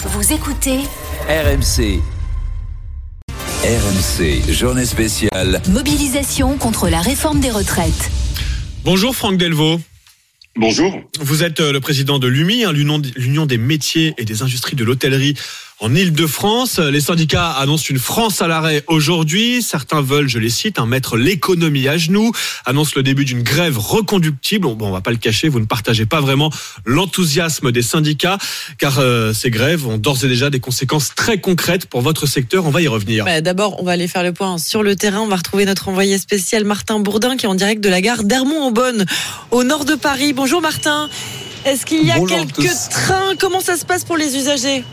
Vous 0.00 0.32
écoutez 0.32 0.78
RMC. 1.28 2.00
RMC, 3.64 4.52
journée 4.52 4.84
spéciale. 4.84 5.60
Mobilisation 5.70 6.56
contre 6.56 6.88
la 6.88 7.00
réforme 7.00 7.40
des 7.40 7.50
retraites. 7.50 8.12
Bonjour 8.84 9.16
Franck 9.16 9.38
Delvaux. 9.38 9.80
Bonjour. 10.54 11.00
Vous 11.18 11.42
êtes 11.42 11.58
euh, 11.58 11.72
le 11.72 11.80
président 11.80 12.20
de 12.20 12.28
l'UMI, 12.28 12.62
hein, 12.62 12.72
l'Union 12.72 13.46
des 13.46 13.58
métiers 13.58 14.14
et 14.18 14.24
des 14.24 14.42
industries 14.42 14.76
de 14.76 14.84
l'hôtellerie 14.84 15.34
en 15.80 15.94
Ile-de-France. 15.94 16.78
Les 16.78 17.00
syndicats 17.00 17.50
annoncent 17.50 17.86
une 17.88 17.98
France 17.98 18.42
à 18.42 18.48
l'arrêt 18.48 18.82
aujourd'hui. 18.86 19.62
Certains 19.62 20.02
veulent, 20.02 20.28
je 20.28 20.38
les 20.38 20.50
cite, 20.50 20.78
hein, 20.78 20.86
mettre 20.86 21.16
l'économie 21.16 21.86
à 21.88 21.96
genoux, 21.96 22.32
annoncent 22.66 22.92
le 22.96 23.02
début 23.02 23.24
d'une 23.24 23.42
grève 23.42 23.78
reconductible. 23.78 24.66
Bon, 24.74 24.88
on 24.88 24.90
va 24.90 25.00
pas 25.00 25.10
le 25.10 25.16
cacher, 25.16 25.48
vous 25.48 25.60
ne 25.60 25.66
partagez 25.66 26.06
pas 26.06 26.20
vraiment 26.20 26.50
l'enthousiasme 26.84 27.70
des 27.72 27.82
syndicats, 27.82 28.38
car 28.78 28.98
euh, 28.98 29.32
ces 29.32 29.50
grèves 29.50 29.86
ont 29.86 29.98
d'ores 29.98 30.24
et 30.24 30.28
déjà 30.28 30.50
des 30.50 30.60
conséquences 30.60 31.14
très 31.14 31.40
concrètes 31.40 31.86
pour 31.86 32.00
votre 32.00 32.26
secteur. 32.26 32.66
On 32.66 32.70
va 32.70 32.82
y 32.82 32.88
revenir. 32.88 33.24
Bah, 33.24 33.40
D'abord, 33.40 33.80
on 33.80 33.84
va 33.84 33.92
aller 33.92 34.08
faire 34.08 34.22
le 34.22 34.32
point 34.32 34.58
sur 34.58 34.82
le 34.82 34.96
terrain. 34.96 35.20
On 35.20 35.28
va 35.28 35.36
retrouver 35.36 35.64
notre 35.64 35.88
envoyé 35.88 36.18
spécial 36.18 36.64
Martin 36.64 36.98
Bourdin, 36.98 37.36
qui 37.36 37.46
est 37.46 37.48
en 37.48 37.54
direct 37.54 37.82
de 37.82 37.88
la 37.88 38.00
gare 38.00 38.24
d'Hermont-en-Bonne, 38.24 39.06
au 39.50 39.64
nord 39.64 39.84
de 39.84 39.94
Paris. 39.94 40.32
Bonjour 40.32 40.60
Martin. 40.60 41.08
Est-ce 41.64 41.86
qu'il 41.86 42.04
y 42.04 42.10
a 42.10 42.20
quelques 42.20 42.70
trains? 42.90 43.34
Comment 43.38 43.60
ça 43.60 43.76
se 43.76 43.84
passe 43.84 44.04
pour 44.04 44.16
les 44.16 44.36
usagers? 44.36 44.84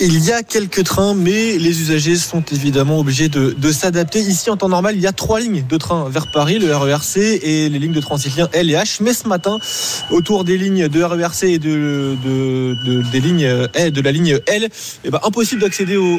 Il 0.00 0.24
y 0.24 0.32
a 0.32 0.42
quelques 0.42 0.84
trains, 0.84 1.14
mais 1.14 1.58
les 1.58 1.80
usagers 1.80 2.16
sont 2.16 2.42
évidemment 2.52 3.00
obligés 3.00 3.28
de, 3.28 3.72
s'adapter. 3.72 4.20
Ici, 4.20 4.48
en 4.50 4.56
temps 4.56 4.68
normal, 4.68 4.94
il 4.96 5.02
y 5.02 5.06
a 5.06 5.12
trois 5.12 5.40
lignes 5.40 5.64
de 5.68 5.76
train 5.76 6.08
vers 6.08 6.30
Paris, 6.30 6.58
le 6.58 6.74
RERC 6.74 7.16
et 7.16 7.68
les 7.68 7.78
lignes 7.78 7.92
de 7.92 8.00
Transilien 8.00 8.48
L 8.52 8.70
et 8.70 8.74
H. 8.74 8.98
Mais 9.02 9.12
ce 9.12 9.28
matin, 9.28 9.58
autour 10.10 10.44
des 10.44 10.56
lignes 10.56 10.88
de 10.88 11.02
RERC 11.02 11.44
et 11.44 11.58
de, 11.58 12.16
des 13.12 13.20
lignes 13.20 13.68
L, 13.74 13.92
de 13.92 14.00
la 14.00 14.12
ligne 14.12 14.38
L, 14.46 14.68
eh 15.04 15.10
ben, 15.10 15.20
impossible 15.24 15.60
d'accéder 15.60 15.96
au, 15.96 16.18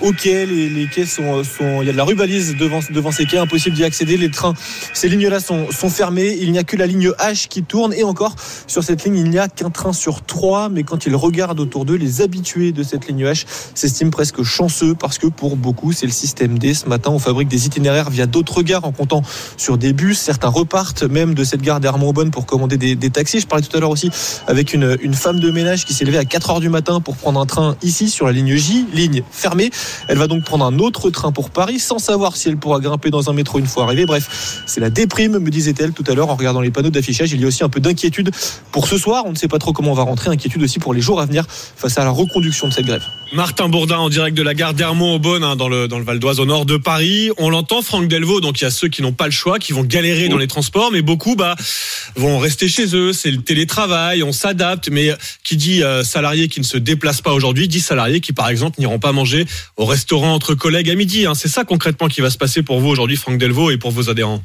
au, 0.00 0.12
quai. 0.12 0.46
Les, 0.46 0.86
quais 0.92 1.06
sont, 1.06 1.42
il 1.80 1.86
y 1.86 1.88
a 1.88 1.92
de 1.92 1.96
la 1.96 2.04
rubalise 2.04 2.56
devant, 2.56 2.80
devant 2.90 3.12
ces 3.12 3.24
quais, 3.24 3.38
impossible 3.38 3.76
d'y 3.76 3.84
accéder. 3.84 4.16
Les 4.16 4.30
trains, 4.30 4.54
ces 4.92 5.08
lignes-là 5.08 5.40
sont, 5.40 5.70
sont 5.70 5.90
fermées. 5.90 6.36
Il 6.40 6.52
n'y 6.52 6.58
a 6.58 6.64
que 6.64 6.76
la 6.76 6.86
ligne 6.86 7.10
H 7.18 7.48
qui 7.48 7.62
tourne. 7.62 7.92
Et 7.94 8.04
encore, 8.04 8.36
sur 8.66 8.84
cette 8.84 9.04
ligne, 9.04 9.16
il 9.16 9.30
n'y 9.30 9.38
a 9.38 9.48
qu'un 9.48 9.70
train 9.70 9.92
sur 9.92 10.22
trois. 10.22 10.68
Mais 10.68 10.82
quand 10.82 11.06
ils 11.06 11.16
regardent 11.16 11.60
autour 11.60 11.84
d'eux, 11.84 11.96
les 11.96 12.20
habitués 12.20 12.72
de 12.72 12.82
cette 12.90 13.06
ligne 13.08 13.24
H 13.24 13.44
s'estime 13.74 14.10
presque 14.10 14.42
chanceux 14.42 14.94
parce 14.94 15.18
que 15.18 15.28
pour 15.28 15.56
beaucoup, 15.56 15.92
c'est 15.92 16.06
le 16.06 16.12
système 16.12 16.58
D. 16.58 16.74
Ce 16.74 16.86
matin, 16.86 17.10
on 17.10 17.18
fabrique 17.18 17.48
des 17.48 17.66
itinéraires 17.66 18.10
via 18.10 18.26
d'autres 18.26 18.62
gares 18.62 18.84
en 18.84 18.92
comptant 18.92 19.22
sur 19.56 19.78
des 19.78 19.92
bus. 19.92 20.18
Certains 20.18 20.48
repartent 20.48 21.04
même 21.04 21.34
de 21.34 21.44
cette 21.44 21.62
gare 21.62 21.80
d'Hermont-Aubonne 21.80 22.30
pour 22.30 22.46
commander 22.46 22.76
des, 22.76 23.10
taxis. 23.10 23.40
Je 23.40 23.46
parlais 23.46 23.64
tout 23.64 23.76
à 23.76 23.80
l'heure 23.80 23.90
aussi 23.90 24.10
avec 24.46 24.74
une, 24.74 24.98
une 25.02 25.14
femme 25.14 25.40
de 25.40 25.50
ménage 25.50 25.84
qui 25.84 25.94
s'est 25.94 26.04
levée 26.04 26.18
à 26.18 26.24
4 26.24 26.50
heures 26.50 26.60
du 26.60 26.68
matin 26.68 27.00
pour 27.00 27.16
prendre 27.16 27.40
un 27.40 27.46
train 27.46 27.76
ici 27.82 28.10
sur 28.10 28.26
la 28.26 28.32
ligne 28.32 28.56
J, 28.56 28.86
ligne 28.92 29.22
fermée. 29.30 29.70
Elle 30.08 30.18
va 30.18 30.26
donc 30.26 30.44
prendre 30.44 30.64
un 30.64 30.78
autre 30.78 31.10
train 31.10 31.32
pour 31.32 31.50
Paris 31.50 31.78
sans 31.78 31.98
savoir 31.98 32.36
si 32.36 32.48
elle 32.48 32.56
pourra 32.56 32.80
grimper 32.80 33.10
dans 33.10 33.30
un 33.30 33.32
métro 33.32 33.58
une 33.58 33.66
fois 33.66 33.84
arrivée. 33.84 34.06
Bref, 34.06 34.64
c'est 34.66 34.80
la 34.80 34.90
déprime, 34.90 35.38
me 35.38 35.50
disait-elle 35.50 35.92
tout 35.92 36.04
à 36.08 36.14
l'heure 36.14 36.30
en 36.30 36.36
regardant 36.36 36.60
les 36.60 36.70
panneaux 36.70 36.90
d'affichage. 36.90 37.32
Il 37.32 37.40
y 37.40 37.44
a 37.44 37.46
aussi 37.46 37.64
un 37.64 37.68
peu 37.68 37.80
d'inquiétude 37.80 38.30
pour 38.72 38.88
ce 38.88 38.98
soir. 38.98 39.24
On 39.26 39.30
ne 39.30 39.36
sait 39.36 39.48
pas 39.48 39.58
trop 39.58 39.72
comment 39.72 39.92
on 39.92 39.94
va 39.94 40.02
rentrer. 40.02 40.30
Inquiétude 40.30 40.62
aussi 40.62 40.78
pour 40.78 40.94
les 40.94 41.00
jours 41.00 41.20
à 41.20 41.26
venir 41.26 41.44
face 41.48 41.98
à 41.98 42.04
la 42.04 42.10
reconduction 42.10 42.68
de 42.68 42.72
cette 42.72 42.79
grève. 42.86 43.04
Martin 43.32 43.68
Bourdin 43.68 43.98
en 43.98 44.08
direct 44.08 44.36
de 44.36 44.42
la 44.42 44.54
gare 44.54 44.74
d'Hermont-Aubonne 44.74 45.44
hein, 45.44 45.54
dans 45.54 45.68
le 45.68 45.86
dans 45.86 45.98
le 45.98 46.04
Val 46.04 46.18
d'Oise 46.18 46.40
au 46.40 46.46
nord 46.46 46.66
de 46.66 46.76
Paris. 46.76 47.30
On 47.38 47.48
l'entend, 47.48 47.80
Franck 47.80 48.08
Delvaux. 48.08 48.40
Donc 48.40 48.60
il 48.60 48.64
y 48.64 48.66
a 48.66 48.70
ceux 48.70 48.88
qui 48.88 49.02
n'ont 49.02 49.12
pas 49.12 49.26
le 49.26 49.30
choix, 49.30 49.60
qui 49.60 49.72
vont 49.72 49.84
galérer 49.84 50.28
dans 50.28 50.36
les 50.36 50.48
transports, 50.48 50.90
mais 50.90 51.00
beaucoup 51.00 51.36
bah 51.36 51.54
vont 52.16 52.38
rester 52.38 52.66
chez 52.66 52.94
eux. 52.96 53.12
C'est 53.12 53.30
le 53.30 53.40
télétravail, 53.42 54.24
on 54.24 54.32
s'adapte. 54.32 54.88
Mais 54.90 55.10
qui 55.44 55.56
dit 55.56 55.84
euh, 55.84 56.02
salarié 56.02 56.48
qui 56.48 56.58
ne 56.58 56.64
se 56.64 56.76
déplace 56.76 57.22
pas 57.22 57.32
aujourd'hui, 57.32 57.68
dit 57.68 57.80
salariés 57.80 58.20
qui 58.20 58.32
par 58.32 58.48
exemple 58.48 58.80
n'iront 58.80 58.98
pas 58.98 59.12
manger 59.12 59.46
au 59.76 59.84
restaurant 59.84 60.34
entre 60.34 60.54
collègues 60.54 60.90
à 60.90 60.96
midi. 60.96 61.26
Hein. 61.26 61.34
C'est 61.34 61.48
ça 61.48 61.64
concrètement 61.64 62.08
qui 62.08 62.20
va 62.20 62.30
se 62.30 62.38
passer 62.38 62.64
pour 62.64 62.80
vous 62.80 62.88
aujourd'hui, 62.88 63.16
Franck 63.16 63.38
Delvaux, 63.38 63.70
et 63.70 63.76
pour 63.76 63.92
vos 63.92 64.10
adhérents. 64.10 64.42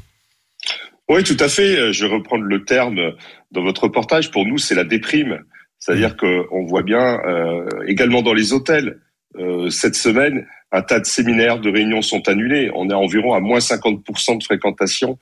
Oui, 1.09 1.23
tout 1.23 1.37
à 1.39 1.47
fait. 1.47 1.91
Je 1.91 2.05
vais 2.05 2.11
reprendre 2.11 2.43
le 2.43 2.63
terme 2.65 3.13
dans 3.51 3.63
votre 3.63 3.83
reportage. 3.83 4.29
Pour 4.31 4.45
nous, 4.45 4.57
c'est 4.57 4.75
la 4.75 4.83
déprime. 4.83 5.39
C'est-à-dire 5.85 6.15
mmh. 6.15 6.47
qu'on 6.47 6.65
voit 6.65 6.81
bien 6.81 7.19
euh, 7.27 7.63
également 7.85 8.23
dans 8.23 8.33
les 8.33 8.53
hôtels, 8.53 8.99
euh, 9.37 9.69
cette 9.69 9.93
semaine, 9.93 10.47
un 10.71 10.81
tas 10.81 10.99
de 10.99 11.05
séminaires, 11.05 11.59
de 11.59 11.69
réunions 11.69 12.01
sont 12.01 12.27
annulés. 12.27 12.71
On 12.73 12.89
est 12.89 12.93
environ 12.93 13.33
à 13.33 13.39
moins 13.39 13.59
50% 13.59 14.39
de 14.39 14.43
fréquentation 14.43 15.19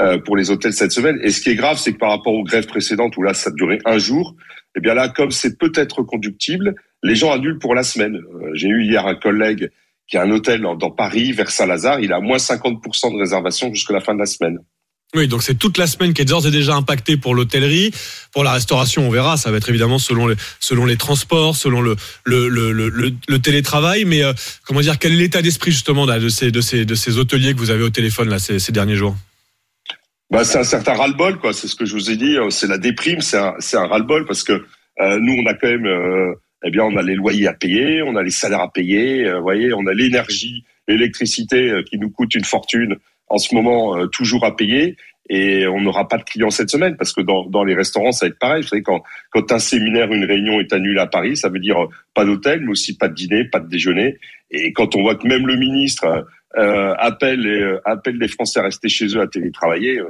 euh, 0.00 0.18
pour 0.18 0.36
les 0.36 0.50
hôtels 0.50 0.72
cette 0.72 0.90
semaine. 0.90 1.20
Et 1.22 1.30
ce 1.30 1.40
qui 1.40 1.50
est 1.50 1.54
grave, 1.54 1.78
c'est 1.78 1.92
que 1.92 1.98
par 1.98 2.10
rapport 2.10 2.34
aux 2.34 2.42
grèves 2.42 2.66
précédentes 2.66 3.16
où 3.18 3.22
là, 3.22 3.34
ça 3.34 3.52
durait 3.52 3.78
un 3.84 3.98
jour, 3.98 4.34
eh 4.76 4.80
bien 4.80 4.94
là, 4.94 5.08
comme 5.08 5.30
c'est 5.30 5.56
peut-être 5.56 6.02
conductible, 6.02 6.74
les 7.04 7.14
gens 7.14 7.30
annulent 7.30 7.60
pour 7.60 7.76
la 7.76 7.84
semaine. 7.84 8.20
J'ai 8.54 8.68
eu 8.68 8.82
hier 8.82 9.06
un 9.06 9.14
collègue 9.14 9.70
qui 10.08 10.16
a 10.16 10.22
un 10.22 10.30
hôtel 10.32 10.60
dans, 10.62 10.74
dans 10.74 10.90
Paris, 10.90 11.30
vers 11.30 11.52
Saint-Lazare, 11.52 12.00
il 12.00 12.12
a 12.12 12.18
moins 12.18 12.38
50% 12.38 13.12
de 13.12 13.18
réservation 13.18 13.72
jusqu'à 13.72 13.94
la 13.94 14.00
fin 14.00 14.14
de 14.14 14.18
la 14.18 14.26
semaine. 14.26 14.58
Oui, 15.16 15.26
donc 15.26 15.42
c'est 15.42 15.58
toute 15.58 15.76
la 15.76 15.88
semaine 15.88 16.14
qui 16.14 16.22
est 16.22 16.24
d'ores 16.24 16.46
et 16.46 16.52
déjà 16.52 16.76
impactée 16.76 17.16
pour 17.16 17.34
l'hôtellerie, 17.34 17.90
pour 18.32 18.44
la 18.44 18.52
restauration, 18.52 19.08
on 19.08 19.10
verra. 19.10 19.36
Ça 19.36 19.50
va 19.50 19.56
être 19.56 19.68
évidemment 19.68 19.98
selon 19.98 20.28
les, 20.28 20.36
selon 20.60 20.86
les 20.86 20.96
transports, 20.96 21.56
selon 21.56 21.80
le, 21.80 21.96
le, 22.24 23.38
télétravail. 23.38 24.04
Mais 24.04 24.22
euh, 24.22 24.32
comment 24.64 24.80
dire, 24.80 25.00
quel 25.00 25.12
est 25.12 25.16
l'état 25.16 25.42
d'esprit 25.42 25.72
justement 25.72 26.06
de 26.06 26.28
ces, 26.28 26.52
de 26.52 26.60
ces, 26.60 26.84
de 26.84 26.94
ces 26.94 27.18
hôteliers 27.18 27.54
que 27.54 27.58
vous 27.58 27.70
avez 27.70 27.82
au 27.82 27.90
téléphone 27.90 28.28
là 28.28 28.38
ces, 28.38 28.60
derniers 28.70 28.94
jours? 28.94 29.16
Bah, 30.30 30.44
c'est 30.44 30.58
un 30.58 30.64
certain 30.64 30.94
ras-le-bol. 30.94 31.40
C'est 31.54 31.66
ce 31.66 31.74
que 31.74 31.86
je 31.86 31.94
vous 31.94 32.08
ai 32.12 32.16
dit. 32.16 32.36
C'est 32.50 32.68
la 32.68 32.78
déprime, 32.78 33.20
c'est 33.20 33.38
un, 33.38 33.56
un 33.72 33.86
ras-le-bol 33.88 34.26
parce 34.26 34.44
que 34.44 34.64
euh, 35.00 35.18
nous, 35.18 35.42
on 35.42 35.46
a 35.46 35.54
quand 35.54 35.70
même, 35.70 35.86
euh, 35.86 36.34
eh 36.64 36.70
bien, 36.70 36.84
on 36.84 36.96
a 36.96 37.02
les 37.02 37.16
loyers 37.16 37.48
à 37.48 37.54
payer, 37.54 38.00
on 38.02 38.14
a 38.14 38.22
les 38.22 38.30
salaires 38.30 38.60
à 38.60 38.70
payer. 38.70 39.28
vous 39.32 39.42
voyez, 39.42 39.72
on 39.72 39.86
a 39.88 39.92
l'énergie, 39.92 40.62
l'électricité 40.86 41.82
qui 41.90 41.98
nous 41.98 42.10
coûte 42.10 42.32
une 42.36 42.44
fortune 42.44 42.96
en 43.30 43.38
ce 43.38 43.54
moment 43.54 43.96
euh, 43.96 44.06
toujours 44.08 44.44
à 44.44 44.54
payer 44.54 44.96
et 45.28 45.66
on 45.68 45.80
n'aura 45.80 46.08
pas 46.08 46.18
de 46.18 46.24
clients 46.24 46.50
cette 46.50 46.70
semaine 46.70 46.96
parce 46.96 47.12
que 47.12 47.20
dans, 47.20 47.64
les 47.64 47.74
restaurants 47.74 48.10
ça 48.10 48.26
va 48.26 48.30
être 48.30 48.38
pareil. 48.38 48.62
Vous 48.62 48.68
savez 48.68 48.82
quand 48.82 49.02
quand 49.30 49.52
un 49.52 49.60
séminaire, 49.60 50.12
une 50.12 50.24
réunion 50.24 50.60
est 50.60 50.72
annulée 50.72 51.00
à 51.00 51.06
Paris, 51.06 51.36
ça 51.36 51.48
veut 51.48 51.60
dire 51.60 51.84
euh, 51.84 51.88
pas 52.12 52.24
d'hôtel, 52.24 52.60
mais 52.60 52.72
aussi 52.72 52.96
pas 52.98 53.08
de 53.08 53.14
dîner, 53.14 53.44
pas 53.44 53.60
de 53.60 53.68
déjeuner. 53.68 54.18
Et 54.50 54.72
quand 54.72 54.96
on 54.96 55.02
voit 55.02 55.14
que 55.14 55.26
même 55.28 55.46
le 55.46 55.56
ministre 55.56 56.26
euh, 56.58 56.94
appelle 56.98 57.80
appelle 57.84 58.18
les 58.18 58.28
Français 58.28 58.58
à 58.58 58.64
rester 58.64 58.88
chez 58.88 59.06
eux 59.16 59.20
à 59.20 59.28
télétravailler, 59.28 60.02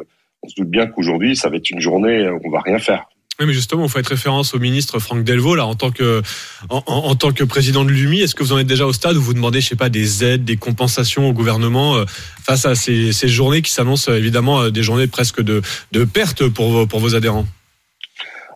on 0.43 0.49
se 0.49 0.55
doute 0.57 0.71
bien 0.71 0.87
qu'aujourd'hui 0.87 1.37
ça 1.37 1.51
va 1.51 1.57
être 1.57 1.71
une 1.71 1.81
journée 1.81 2.27
où 2.29 2.41
on 2.43 2.51
va 2.51 2.61
rien 2.61 2.79
faire. 2.79 3.07
Mais 3.47 3.55
justement, 3.55 3.83
vous 3.83 3.89
faites 3.89 4.07
référence 4.07 4.55
au 4.55 4.59
ministre 4.59 4.99
Franck 4.99 5.25
Delvaux, 5.25 5.55
là, 5.55 5.65
en 5.65 5.75
tant 5.75 5.91
que, 5.91 6.23
en, 6.69 7.15
tant 7.15 7.33
que 7.33 7.43
président 7.45 7.85
de 7.85 7.91
l'UMI. 7.91 8.21
Est-ce 8.21 8.35
que 8.35 8.43
vous 8.43 8.53
en 8.53 8.59
êtes 8.59 8.67
déjà 8.67 8.85
au 8.85 8.93
stade 8.93 9.17
où 9.17 9.23
vous 9.23 9.33
demandez, 9.33 9.61
je 9.61 9.69
sais 9.69 9.77
pas, 9.77 9.89
des 9.89 10.25
aides, 10.25 10.45
des 10.45 10.57
compensations 10.57 11.29
au 11.29 11.33
gouvernement 11.33 11.97
euh, 11.97 12.05
face 12.45 12.67
à 12.67 12.75
ces, 12.75 13.13
ces 13.13 13.29
journées 13.29 13.63
qui 13.63 13.73
s'annoncent 13.73 14.11
euh, 14.11 14.19
évidemment 14.19 14.63
euh, 14.63 14.71
des 14.71 14.83
journées 14.83 15.07
presque 15.07 15.41
de, 15.41 15.63
de 15.93 16.05
perte 16.05 16.49
pour 16.49 16.71
vos, 16.71 16.87
pour 16.87 17.01
vos 17.01 17.15
adhérents? 17.15 17.47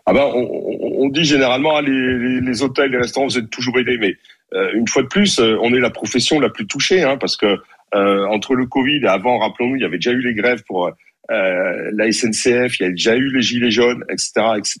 Ah 0.05 0.13
ben, 0.13 0.25
on, 0.33 1.09
dit 1.09 1.23
généralement, 1.23 1.77
hein, 1.77 1.81
les, 1.81 2.41
les, 2.41 2.61
hôtels, 2.61 2.91
les 2.91 2.99
restaurants, 2.99 3.25
vous 3.25 3.39
êtes 3.39 3.49
toujours 3.49 3.79
aidés, 3.79 3.97
mais 3.99 4.15
une 4.73 4.87
fois 4.87 5.01
de 5.01 5.07
plus, 5.07 5.39
on 5.39 5.73
est 5.73 5.79
la 5.79 5.89
profession 5.89 6.39
la 6.39 6.49
plus 6.49 6.67
touchée, 6.67 7.03
hein, 7.03 7.17
parce 7.17 7.35
que 7.37 7.57
entre 7.91 8.53
le 8.53 8.65
Covid 8.67 8.99
et 9.03 9.07
avant, 9.07 9.39
rappelons-nous, 9.39 9.77
il 9.77 9.81
y 9.81 9.85
avait 9.85 9.97
déjà 9.97 10.11
eu 10.11 10.21
les 10.21 10.35
grèves 10.35 10.63
pour 10.67 10.91
euh, 11.31 11.91
la 11.93 12.11
SNCF, 12.11 12.79
il 12.79 12.83
y 12.83 12.85
a 12.85 12.89
déjà 12.89 13.15
eu 13.15 13.29
les 13.33 13.41
gilets 13.41 13.71
jaunes, 13.71 14.03
etc., 14.09 14.31
etc. 14.57 14.79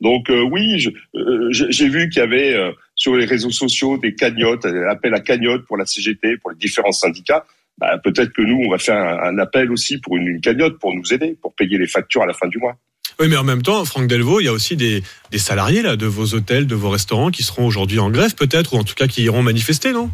Donc 0.00 0.30
euh, 0.30 0.42
oui, 0.42 0.86
euh, 1.14 1.48
j'ai 1.50 1.88
vu 1.88 2.08
qu'il 2.08 2.20
y 2.20 2.24
avait 2.24 2.56
sur 2.94 3.16
les 3.16 3.24
réseaux 3.24 3.50
sociaux 3.50 3.96
des 3.98 4.14
cagnottes, 4.14 4.66
appel 4.88 5.14
à 5.14 5.20
cagnotte 5.20 5.64
pour 5.66 5.76
la 5.76 5.86
CGT, 5.86 6.36
pour 6.38 6.50
les 6.50 6.56
différents 6.56 6.92
syndicats. 6.92 7.44
Bah, 7.78 7.96
peut-être 8.02 8.32
que 8.32 8.42
nous, 8.42 8.60
on 8.66 8.70
va 8.70 8.78
faire 8.78 8.96
un, 8.96 9.38
appel 9.38 9.70
aussi 9.70 9.98
pour 9.98 10.16
une, 10.16 10.40
cagnotte 10.40 10.78
pour 10.78 10.92
nous 10.92 11.12
aider, 11.12 11.36
pour 11.40 11.54
payer 11.54 11.78
les 11.78 11.86
factures 11.86 12.22
à 12.22 12.26
la 12.26 12.34
fin 12.34 12.48
du 12.48 12.58
mois. 12.58 12.76
Oui, 13.20 13.28
mais 13.28 13.36
en 13.36 13.44
même 13.44 13.62
temps, 13.62 13.84
Franck 13.84 14.08
Delvaux, 14.08 14.40
il 14.40 14.44
y 14.44 14.48
a 14.48 14.52
aussi 14.52 14.76
des, 14.76 15.02
des 15.30 15.38
salariés 15.38 15.82
là 15.82 15.96
de 15.96 16.06
vos 16.06 16.34
hôtels, 16.34 16.66
de 16.66 16.74
vos 16.74 16.90
restaurants 16.90 17.30
qui 17.30 17.44
seront 17.44 17.66
aujourd'hui 17.66 17.98
en 17.98 18.10
grève 18.10 18.34
peut-être, 18.34 18.74
ou 18.74 18.78
en 18.78 18.84
tout 18.84 18.94
cas 18.94 19.06
qui 19.06 19.22
iront 19.22 19.42
manifester, 19.42 19.92
non? 19.92 20.10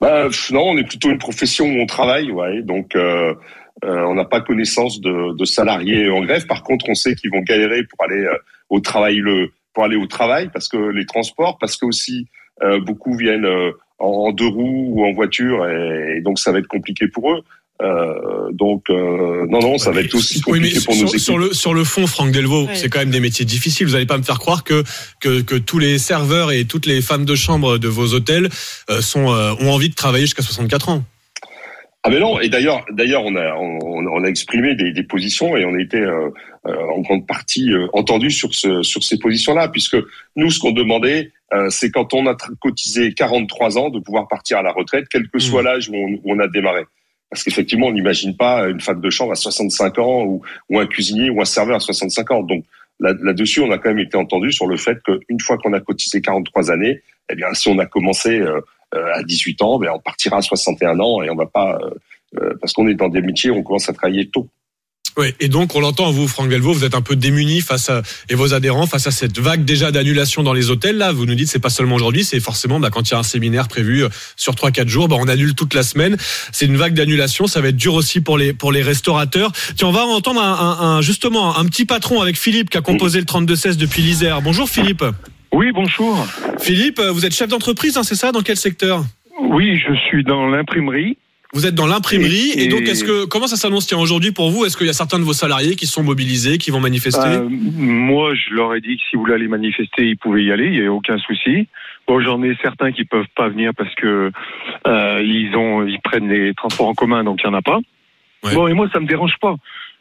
Bah, 0.00 0.28
Non, 0.50 0.62
on 0.62 0.78
est 0.78 0.84
plutôt 0.84 1.10
une 1.10 1.18
profession 1.18 1.66
où 1.66 1.80
on 1.80 1.86
travaille, 1.86 2.30
ouais. 2.30 2.62
Donc 2.62 2.94
euh, 2.94 3.34
euh, 3.84 4.02
on 4.04 4.14
n'a 4.14 4.24
pas 4.24 4.40
connaissance 4.40 5.00
de, 5.00 5.44
salariés 5.44 6.10
en 6.10 6.22
grève. 6.22 6.46
Par 6.46 6.62
contre, 6.62 6.86
on 6.88 6.94
sait 6.94 7.14
qu'ils 7.14 7.30
vont 7.30 7.42
galérer 7.42 7.84
pour 7.84 8.04
aller 8.04 8.24
euh, 8.24 8.36
au 8.70 8.80
travail 8.80 9.16
le 9.16 9.52
pour 9.74 9.84
aller 9.84 9.96
au 9.96 10.06
travail 10.06 10.50
parce 10.52 10.66
que 10.66 10.76
les 10.76 11.06
transports, 11.06 11.58
parce 11.58 11.76
que 11.76 11.86
aussi 11.86 12.26
euh, 12.62 12.80
beaucoup 12.80 13.16
viennent 13.16 13.46
en, 13.98 14.32
deux 14.32 14.46
roues 14.46 14.92
ou 14.94 15.04
en 15.04 15.12
voiture 15.12 15.68
et, 15.68 16.20
donc 16.22 16.38
ça 16.38 16.50
va 16.50 16.58
être 16.58 16.66
compliqué 16.66 17.06
pour 17.06 17.30
eux. 17.30 17.42
donc 18.52 18.88
non 18.88 19.60
non 19.60 19.78
ça 19.78 19.92
va 19.92 20.00
être 20.00 20.14
aussi 20.16 20.40
compliqué 20.40 20.80
pour 20.80 20.94
sur, 20.94 21.02
nos 21.04 21.08
équipes. 21.08 21.20
Sur 21.20 21.38
le 21.38 21.52
sur 21.52 21.74
le 21.74 21.84
fond, 21.84 22.08
Franck 22.08 22.32
Delvaux, 22.32 22.66
c'est 22.74 22.88
quand 22.88 22.98
même 22.98 23.10
des 23.10 23.20
métiers 23.20 23.44
difficiles. 23.44 23.86
Vous 23.86 23.92
n'allez 23.92 24.06
pas 24.06 24.18
me 24.18 24.24
faire 24.24 24.40
croire 24.40 24.64
que, 24.64 24.82
que, 25.20 25.42
que 25.42 25.54
tous 25.54 25.78
les 25.78 25.98
serveurs 25.98 26.50
et 26.50 26.64
toutes 26.64 26.86
les 26.86 27.00
femmes 27.00 27.24
de 27.24 27.36
chambre 27.36 27.78
de 27.78 27.88
vos 27.88 28.14
hôtels 28.14 28.48
sont 29.00 29.26
ont 29.26 29.70
envie 29.70 29.90
de 29.90 29.94
travailler 29.94 30.24
jusqu'à 30.24 30.42
64 30.42 30.88
ans. 30.88 31.04
Ah 32.04 32.10
mais 32.10 32.20
non, 32.20 32.40
et 32.40 32.48
d'ailleurs, 32.48 32.84
d'ailleurs, 32.90 33.24
on 33.24 33.34
a, 33.34 33.54
on, 33.56 34.24
a 34.24 34.28
exprimé 34.28 34.76
des, 34.76 34.92
des, 34.92 35.02
positions 35.02 35.56
et 35.56 35.64
on 35.64 35.74
a 35.74 35.80
été 35.80 35.98
euh, 35.98 36.30
en 36.64 37.00
grande 37.00 37.26
partie 37.26 37.72
euh, 37.72 37.88
entendu 37.92 38.30
sur 38.30 38.54
ce, 38.54 38.82
sur 38.82 39.02
ces 39.02 39.18
positions-là, 39.18 39.68
puisque 39.68 39.96
nous, 40.36 40.50
ce 40.50 40.60
qu'on 40.60 40.70
demandait, 40.70 41.32
euh, 41.52 41.68
c'est 41.70 41.90
quand 41.90 42.14
on 42.14 42.26
a 42.26 42.36
cotisé 42.60 43.14
43 43.14 43.78
ans 43.78 43.90
de 43.90 43.98
pouvoir 43.98 44.28
partir 44.28 44.58
à 44.58 44.62
la 44.62 44.70
retraite, 44.70 45.06
quel 45.10 45.28
que 45.28 45.38
soit 45.38 45.62
mmh. 45.62 45.64
l'âge 45.64 45.88
où 45.88 46.20
on, 46.24 46.38
a 46.38 46.46
démarré. 46.46 46.84
Parce 47.30 47.42
qu'effectivement, 47.42 47.88
on 47.88 47.92
n'imagine 47.92 48.36
pas 48.36 48.68
une 48.68 48.80
femme 48.80 49.00
de 49.00 49.10
chambre 49.10 49.32
à 49.32 49.36
65 49.36 49.98
ans 49.98 50.22
ou, 50.22 50.42
ou, 50.68 50.78
un 50.78 50.86
cuisinier 50.86 51.30
ou 51.30 51.40
un 51.40 51.46
serveur 51.46 51.76
à 51.76 51.80
65 51.80 52.30
ans. 52.30 52.42
Donc 52.42 52.64
là-dessus, 53.00 53.60
on 53.60 53.70
a 53.70 53.78
quand 53.78 53.90
même 53.90 53.98
été 53.98 54.16
entendu 54.16 54.52
sur 54.52 54.66
le 54.66 54.76
fait 54.76 54.98
qu'une 55.02 55.40
fois 55.40 55.58
qu'on 55.58 55.72
a 55.72 55.80
cotisé 55.80 56.20
43 56.20 56.70
années, 56.70 57.00
eh 57.30 57.34
bien, 57.34 57.52
si 57.54 57.68
on 57.68 57.78
a 57.78 57.86
commencé 57.86 58.40
euh, 58.40 58.56
euh, 58.56 58.60
à 58.92 59.22
18 59.22 59.62
ans, 59.62 59.78
ben, 59.78 59.90
on 59.94 60.00
partira 60.00 60.38
à 60.38 60.42
61 60.42 60.98
ans 61.00 61.22
et 61.22 61.30
on 61.30 61.36
va 61.36 61.46
pas 61.46 61.78
parce 62.60 62.72
qu'on 62.72 62.88
est 62.88 62.94
dans 62.94 63.08
des 63.08 63.22
métiers 63.22 63.50
on 63.50 63.62
commence 63.62 63.88
à 63.88 63.92
travailler 63.92 64.28
tôt. 64.28 64.48
Oui, 65.18 65.34
et 65.40 65.48
donc 65.48 65.74
on 65.74 65.80
l'entend, 65.80 66.12
vous, 66.12 66.28
Franck 66.28 66.48
Delvaux, 66.48 66.72
vous 66.72 66.84
êtes 66.84 66.94
un 66.94 67.00
peu 67.00 67.16
démuni 67.16 67.60
face 67.60 67.90
à, 67.90 68.02
et 68.28 68.36
vos 68.36 68.54
adhérents 68.54 68.86
face 68.86 69.08
à 69.08 69.10
cette 69.10 69.36
vague 69.40 69.64
déjà 69.64 69.90
d'annulation 69.90 70.44
dans 70.44 70.52
les 70.52 70.70
hôtels. 70.70 70.96
Là, 70.96 71.10
vous 71.10 71.26
nous 71.26 71.34
dites 71.34 71.48
c'est 71.48 71.58
pas 71.58 71.70
seulement 71.70 71.96
aujourd'hui, 71.96 72.22
c'est 72.22 72.38
forcément 72.38 72.78
bah, 72.78 72.90
quand 72.90 73.08
il 73.08 73.12
y 73.12 73.14
a 73.16 73.18
un 73.18 73.24
séminaire 73.24 73.66
prévu 73.66 74.04
euh, 74.04 74.08
sur 74.36 74.54
3-4 74.54 74.86
jours, 74.86 75.08
bah, 75.08 75.16
on 75.18 75.26
annule 75.26 75.56
toute 75.56 75.74
la 75.74 75.82
semaine. 75.82 76.16
C'est 76.52 76.66
une 76.66 76.76
vague 76.76 76.94
d'annulation, 76.94 77.48
ça 77.48 77.60
va 77.60 77.68
être 77.68 77.76
dur 77.76 77.94
aussi 77.94 78.20
pour 78.20 78.38
les 78.38 78.52
pour 78.52 78.70
les 78.70 78.82
restaurateurs. 78.82 79.50
Tiens, 79.76 79.88
on 79.88 79.92
va 79.92 80.04
entendre 80.06 80.40
un, 80.40 80.78
un, 80.80 81.02
justement 81.02 81.58
un 81.58 81.64
petit 81.64 81.84
patron 81.84 82.20
avec 82.22 82.38
Philippe 82.38 82.70
qui 82.70 82.78
a 82.78 82.80
composé 82.80 83.18
le 83.18 83.26
32-16 83.26 83.74
depuis 83.74 84.02
l'Isère. 84.02 84.40
Bonjour 84.40 84.68
Philippe. 84.68 85.02
Oui, 85.58 85.72
bonjour. 85.72 86.24
Philippe, 86.60 87.00
vous 87.00 87.26
êtes 87.26 87.34
chef 87.34 87.48
d'entreprise, 87.48 87.96
hein, 87.96 88.04
c'est 88.04 88.14
ça 88.14 88.30
Dans 88.30 88.42
quel 88.42 88.54
secteur? 88.54 89.00
Oui, 89.40 89.76
je 89.76 89.92
suis 89.92 90.22
dans 90.22 90.46
l'imprimerie. 90.46 91.18
Vous 91.52 91.66
êtes 91.66 91.74
dans 91.74 91.88
l'imprimerie 91.88 92.52
et, 92.56 92.68
donc 92.68 92.82
est-ce 92.82 93.02
que 93.02 93.24
comment 93.24 93.48
ça 93.48 93.56
s'annonce 93.56 93.88
tiens 93.88 93.98
aujourd'hui 93.98 94.30
pour 94.30 94.50
vous? 94.50 94.64
Est-ce 94.64 94.76
qu'il 94.76 94.86
y 94.86 94.90
a 94.90 94.92
certains 94.92 95.18
de 95.18 95.24
vos 95.24 95.32
salariés 95.32 95.74
qui 95.74 95.86
sont 95.86 96.04
mobilisés, 96.04 96.58
qui 96.58 96.70
vont 96.70 96.78
manifester? 96.78 97.26
Euh, 97.26 97.48
Moi, 97.50 98.36
je 98.36 98.54
leur 98.54 98.72
ai 98.72 98.80
dit 98.80 98.98
que 98.98 99.02
si 99.10 99.16
vous 99.16 99.22
voulez 99.22 99.34
aller 99.34 99.48
manifester, 99.48 100.06
ils 100.06 100.16
pouvaient 100.16 100.44
y 100.44 100.52
aller, 100.52 100.66
il 100.66 100.80
n'y 100.80 100.86
a 100.86 100.92
aucun 100.92 101.18
souci. 101.18 101.66
Bon, 102.06 102.20
j'en 102.20 102.40
ai 102.44 102.56
certains 102.62 102.92
qui 102.92 103.04
peuvent 103.04 103.26
pas 103.34 103.48
venir 103.48 103.72
parce 103.76 103.92
que 103.96 104.30
euh, 104.86 105.22
ils 105.24 105.56
ont 105.56 105.84
ils 105.84 106.00
prennent 106.00 106.28
les 106.28 106.54
transports 106.54 106.86
en 106.86 106.94
commun, 106.94 107.24
donc 107.24 107.40
il 107.42 107.48
y 107.48 107.50
en 107.50 107.54
a 107.54 107.62
pas. 107.62 107.80
Bon, 108.54 108.68
et 108.68 108.74
moi 108.74 108.88
ça 108.92 109.00
me 109.00 109.06
dérange 109.06 109.34
pas. 109.40 109.56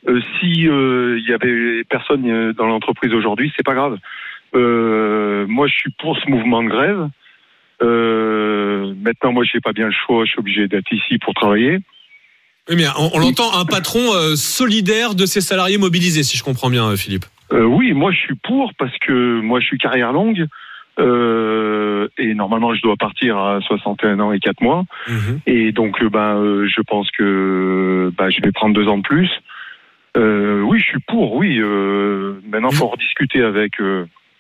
Euh, 0.07 0.21
si 0.39 0.68
euh, 0.68 1.18
il 1.19 1.27
y 1.27 1.33
avait 1.33 1.83
personne 1.86 2.51
dans 2.51 2.68
l'entreprise 2.68 3.12
aujourd'hui, 3.12 3.51
c'est 3.57 3.65
pas 3.65 3.74
grave. 3.74 3.98
Moi, 4.54 5.68
je 5.68 5.74
suis 5.74 5.92
pour 6.00 6.18
ce 6.18 6.30
mouvement 6.30 6.64
de 6.64 6.70
grève. 6.70 7.10
Euh, 7.82 8.94
maintenant, 9.02 9.34
moi, 9.34 9.44
je 9.44 9.56
n'ai 9.56 9.62
pas 9.62 9.74
bien 9.74 9.88
le 9.88 9.94
choix. 10.06 10.26
Je 10.26 10.32
suis 10.32 10.40
obligé 10.40 10.68
d'être 10.68 10.92
ici 10.92 11.18
pour 11.20 11.34
travailler. 11.34 11.80
Oui, 12.70 12.76
mais 12.76 12.86
on, 12.98 13.20
l'entend, 13.20 13.58
un 13.58 13.66
patron 13.66 14.14
euh, 14.14 14.36
solidaire 14.36 15.16
de 15.16 15.26
ses 15.26 15.42
salariés 15.42 15.78
mobilisés, 15.78 16.24
si 16.24 16.38
je 16.38 16.44
comprends 16.44 16.70
bien, 16.70 16.86
euh, 16.90 16.96
Philippe. 16.98 17.26
Euh, 17.54 17.64
oui, 17.64 17.94
moi, 17.94 18.12
je 18.12 18.18
suis 18.18 18.36
pour 18.36 18.74
parce 18.78 18.98
que 19.00 19.40
moi, 19.42 19.60
je 19.60 19.66
suis 19.66 19.78
carrière 19.78 20.12
longue. 20.12 20.48
Euh, 21.00 22.08
et 22.18 22.34
normalement, 22.34 22.74
je 22.74 22.82
dois 22.82 22.96
partir 22.98 23.38
à 23.38 23.62
61 23.62 24.20
ans 24.20 24.34
et 24.34 24.40
4 24.40 24.62
mois. 24.62 24.84
Mhm. 25.08 25.40
Et 25.46 25.72
donc, 25.72 26.04
ben, 26.04 26.66
je 26.68 26.82
pense 26.82 27.10
que 27.12 28.12
ben, 28.18 28.30
je 28.30 28.42
vais 28.42 28.52
prendre 28.52 28.74
deux 28.74 28.88
ans 28.88 28.98
de 28.98 29.04
plus. 29.04 29.30
oui, 30.16 30.80
je 30.80 30.84
suis 30.84 31.00
pour, 31.08 31.36
oui. 31.36 31.60
maintenant, 32.50 32.70
il 32.72 32.76
faut 32.76 32.88
rediscuter 32.88 33.44
avec 33.44 33.74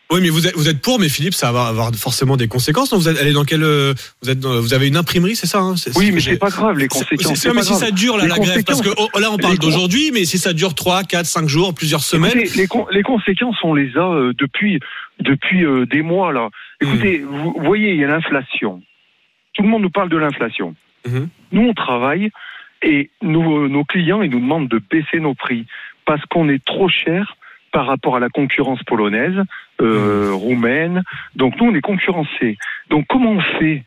oui, 0.09 0.21
mais 0.21 0.29
vous 0.29 0.47
êtes, 0.47 0.55
vous 0.55 0.69
êtes 0.69 0.81
pour, 0.81 0.99
mais 0.99 1.09
Philippe, 1.09 1.33
ça 1.33 1.51
va 1.51 1.67
avoir 1.67 1.93
forcément 1.93 2.37
des 2.37 2.47
conséquences. 2.47 2.93
vous 2.93 3.09
êtes 3.09 3.19
allé 3.19 3.33
dans 3.33 3.43
quel, 3.43 3.63
euh, 3.63 3.93
vous 4.21 4.29
êtes, 4.29 4.43
vous 4.45 4.73
avez 4.73 4.87
une 4.87 4.95
imprimerie, 4.95 5.35
c'est 5.35 5.47
ça 5.47 5.59
hein 5.59 5.75
Oui, 5.95 6.11
mais 6.11 6.21
c'est 6.21 6.37
pas 6.37 6.49
grave 6.49 6.77
les 6.77 6.87
conséquences. 6.87 7.35
C'est, 7.35 7.53
mais 7.53 7.61
si 7.61 7.73
ça 7.73 7.91
dure 7.91 8.17
là, 8.17 8.25
la 8.25 8.37
grève, 8.37 8.63
parce 8.63 8.81
que 8.81 8.89
oh, 8.97 9.09
là 9.19 9.29
on 9.31 9.37
parle 9.37 9.57
d'aujourd'hui, 9.57 10.11
mais 10.13 10.23
si 10.23 10.37
ça 10.37 10.53
dure 10.53 10.75
3, 10.75 11.03
4, 11.03 11.25
5 11.25 11.49
jours, 11.49 11.73
plusieurs 11.73 12.03
semaines. 12.03 12.37
les, 12.37 12.67
les, 12.91 13.03
conséquences, 13.03 13.57
on 13.63 13.73
les 13.73 13.97
a 13.97 14.09
euh, 14.13 14.33
depuis 14.37 14.79
depuis 15.19 15.65
euh, 15.65 15.85
des 15.85 16.01
mois 16.01 16.31
là. 16.31 16.49
Écoutez, 16.79 17.19
hmm. 17.19 17.25
vous 17.25 17.55
voyez, 17.63 17.93
il 17.93 17.99
y 17.99 18.03
a 18.03 18.07
l'inflation. 18.07 18.81
Tout 19.53 19.63
le 19.63 19.69
monde 19.69 19.81
nous 19.81 19.89
parle 19.89 20.09
de 20.09 20.17
l'inflation. 20.17 20.75
Hmm. 21.05 21.25
Nous, 21.51 21.67
on 21.67 21.73
travaille 21.73 22.29
et 22.81 23.09
nos, 23.21 23.67
nos 23.67 23.83
clients, 23.83 24.21
ils 24.21 24.29
nous 24.29 24.39
demandent 24.39 24.69
de 24.69 24.79
baisser 24.89 25.19
nos 25.19 25.33
prix 25.33 25.65
parce 26.05 26.23
qu'on 26.27 26.47
est 26.47 26.63
trop 26.63 26.87
cher 26.87 27.35
par 27.77 27.85
rapport 27.85 28.15
à 28.15 28.19
la 28.19 28.29
concurrence 28.29 28.81
polonaise, 28.81 29.39
euh, 29.81 30.31
mmh. 30.31 30.33
roumaine. 30.33 31.03
Donc 31.35 31.61
nous, 31.61 31.67
on 31.67 31.75
est 31.75 31.81
concurrencés. 31.81 32.57
Donc 32.89 33.05
comment 33.07 33.33
on 33.33 33.39
fait 33.59 33.83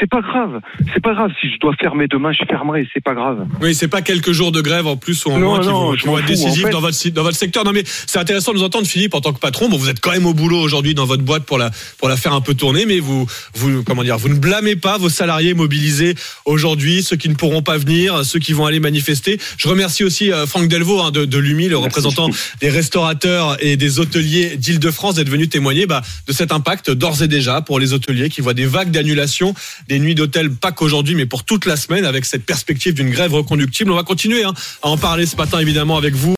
c'est 0.00 0.08
pas 0.08 0.20
grave. 0.20 0.60
C'est 0.92 1.02
pas 1.02 1.14
grave. 1.14 1.30
Si 1.40 1.50
je 1.50 1.58
dois 1.58 1.74
fermer 1.74 2.06
demain, 2.08 2.32
je 2.32 2.44
fermerai. 2.48 2.88
C'est 2.92 3.02
pas 3.02 3.14
grave. 3.14 3.46
Oui, 3.60 3.74
c'est 3.74 3.88
pas 3.88 4.02
quelques 4.02 4.32
jours 4.32 4.52
de 4.52 4.60
grève 4.60 4.86
en 4.86 4.96
plus 4.96 5.24
ou 5.26 5.30
en 5.30 5.38
moins 5.38 5.60
qui 5.60 6.06
vont, 6.06 6.18
être 6.18 6.26
décisifs 6.26 6.70
dans 6.70 6.80
votre 6.80 7.08
dans 7.10 7.22
votre 7.22 7.36
secteur. 7.36 7.64
Non, 7.64 7.72
mais 7.72 7.84
c'est 7.84 8.18
intéressant 8.18 8.52
de 8.52 8.58
nous 8.58 8.64
entendre, 8.64 8.86
Philippe, 8.86 9.14
en 9.14 9.20
tant 9.20 9.32
que 9.32 9.38
patron. 9.38 9.68
Bon, 9.68 9.76
vous 9.76 9.88
êtes 9.88 10.00
quand 10.00 10.12
même 10.12 10.26
au 10.26 10.34
boulot 10.34 10.58
aujourd'hui 10.58 10.94
dans 10.94 11.06
votre 11.06 11.22
boîte 11.22 11.44
pour 11.44 11.58
la 11.58 11.70
pour 11.98 12.08
la 12.08 12.16
faire 12.16 12.32
un 12.32 12.40
peu 12.40 12.54
tourner, 12.54 12.86
mais 12.86 13.00
vous 13.00 13.26
vous 13.54 13.82
comment 13.84 14.02
dire, 14.02 14.18
vous 14.18 14.28
ne 14.28 14.38
blâmez 14.38 14.76
pas 14.76 14.98
vos 14.98 15.08
salariés 15.08 15.54
mobilisés 15.54 16.14
aujourd'hui, 16.44 17.02
ceux 17.02 17.16
qui 17.16 17.28
ne 17.28 17.34
pourront 17.34 17.62
pas 17.62 17.78
venir, 17.78 18.24
ceux 18.24 18.38
qui 18.38 18.52
vont 18.52 18.66
aller 18.66 18.80
manifester. 18.80 19.38
Je 19.56 19.68
remercie 19.68 20.04
aussi 20.04 20.32
euh, 20.32 20.46
Franck 20.46 20.68
Delvaux 20.68 21.00
hein, 21.00 21.10
de, 21.10 21.24
de 21.24 21.38
l'UMI, 21.38 21.68
le 21.68 21.78
représentant 21.78 22.28
des 22.60 22.68
restaurateurs 22.68 23.56
et 23.60 23.76
des 23.76 23.98
hôteliers 23.98 24.56
d'Île-de-France, 24.56 25.16
d'être 25.16 25.28
venu 25.28 25.48
témoigner 25.48 25.86
bah, 25.86 26.02
de 26.26 26.32
cet 26.32 26.52
impact 26.52 26.90
d'ores 26.90 27.22
et 27.22 27.28
déjà 27.28 27.60
pour 27.60 27.78
les 27.78 27.92
hôteliers 27.92 28.28
qui 28.28 28.40
voient 28.40 28.54
des 28.54 28.66
vagues 28.66 28.90
d'annulation 28.90 29.54
des 29.88 29.98
nuits 29.98 30.14
d'hôtel, 30.14 30.50
pas 30.50 30.72
qu'aujourd'hui, 30.72 31.14
mais 31.14 31.26
pour 31.26 31.44
toute 31.44 31.66
la 31.66 31.76
semaine, 31.76 32.04
avec 32.04 32.24
cette 32.24 32.44
perspective 32.44 32.94
d'une 32.94 33.10
grève 33.10 33.34
reconductible. 33.34 33.90
On 33.90 33.96
va 33.96 34.02
continuer 34.02 34.44
hein, 34.44 34.54
à 34.82 34.88
en 34.88 34.96
parler 34.96 35.26
ce 35.26 35.36
matin, 35.36 35.58
évidemment, 35.58 35.96
avec 35.96 36.14
vous. 36.14 36.32